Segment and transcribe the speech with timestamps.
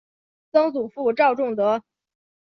[0.51, 1.83] 曾祖父赵仲德。